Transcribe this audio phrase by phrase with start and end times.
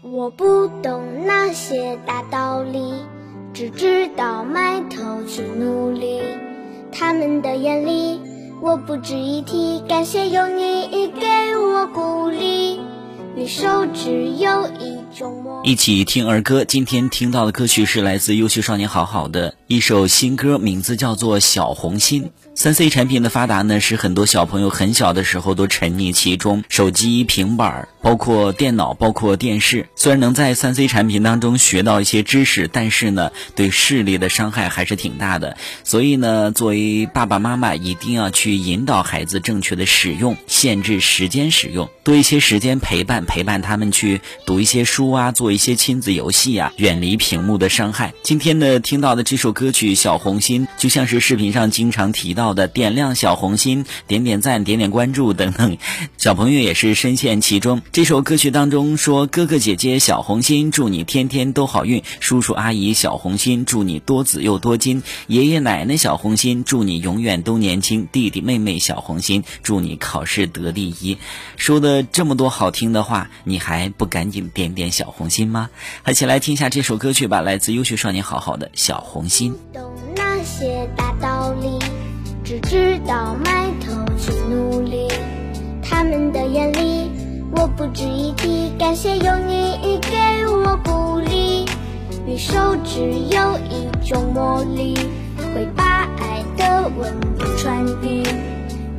[0.00, 2.92] 我不懂那些大道理，
[3.54, 6.20] 只知道埋头去努力。
[6.92, 8.20] 他们的眼里，
[8.60, 9.82] 我不值一提。
[9.88, 12.80] 感谢有你给我鼓励，
[13.38, 16.64] 你手指有一种一起听儿歌。
[16.64, 22.24] 今天听到的歌曲是来自优秀少年好好的一首新歌，名字叫做《小红心》。
[22.56, 26.64] 三 C 产品的发达呢，使很多小朋友很小的时候都沉溺其中。
[26.68, 35.56] 手机、平板儿，包括电脑，包括电视，虽然能在三 C 产品当中学到一些知识，但是呢，对视力的伤害还是挺大的。
[35.84, 48.14] 所以呢，作为爸爸妈妈，一定要去引导孩子正确的使用，限制时间使用，多一些时间陪伴，陪伴他们去读一些书啊，做一些亲子游戏啊，远离屏幕的伤害。
[48.24, 52.48] 今天呢，听到的这首歌曲《小红心》，就像是视频上经常提到。
[52.48, 55.76] 的点亮小红心，点点赞，点点关注等等，
[56.16, 57.82] 小朋友也是深陷其中。
[57.92, 71.18] 这首歌曲当中说：“哥哥姐姐小红心，祝你天天都好运；叔叔阿姨小红心，祝你多子又多金；爷爷奶奶小红心，祝你永远都年轻；弟弟妹妹小红心，祝你考试得第一。”
[71.58, 75.70] 说的这么多好听的话，你还不赶紧点点小红心吗？
[76.06, 79.56] 一起来听一下这首歌曲吧，来自优秀少年好好的小红心。
[79.72, 81.78] 懂那些大道理。
[82.44, 85.06] 只知道埋头去努力，
[85.82, 87.10] 他们的眼里
[87.54, 88.72] 我不值一提。
[88.78, 91.66] 感谢有你给我鼓励，
[92.24, 94.94] 你手指有一种魔力，
[95.54, 98.22] 会把爱的温度传递。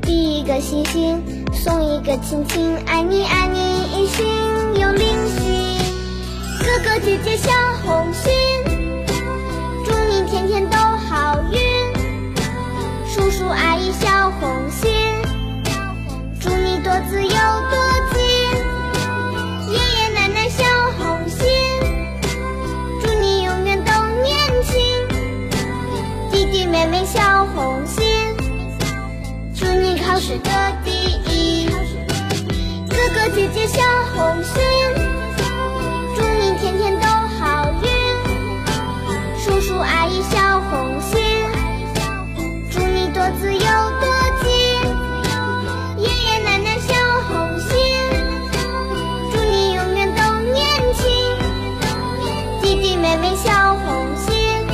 [0.00, 3.73] 递一个星星，送一个亲亲，爱你爱你
[4.06, 4.26] 心
[4.80, 5.78] 又灵犀。
[6.58, 7.50] 哥哥姐姐小
[7.84, 8.32] 红心，
[9.84, 11.60] 祝你天天都好运。
[13.08, 14.90] 叔叔阿姨小红心，
[16.40, 17.76] 祝你多子又多
[18.12, 18.20] 金；
[19.72, 20.64] 爷爷奶奶小
[20.98, 21.46] 红心，
[23.00, 23.92] 祝你永远都
[24.22, 24.72] 年轻；
[26.32, 28.04] 弟弟妹妹小红心，
[29.54, 30.50] 祝你考试得
[30.84, 30.90] 第
[31.30, 31.68] 一；
[33.34, 33.82] 姐姐小
[34.14, 34.54] 红心
[36.14, 37.06] 祝你天天都
[37.36, 37.90] 好运。
[39.40, 41.18] 叔叔阿姨小红心
[42.70, 44.06] 祝你多子又多
[44.40, 44.48] 金
[45.98, 46.94] 爷爷奶奶小
[47.28, 47.68] 红心
[49.32, 51.02] 祝你永远都年轻。
[52.62, 54.64] 弟弟妹妹小红心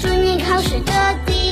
[0.00, 0.92] 祝你考试得
[1.26, 1.45] 第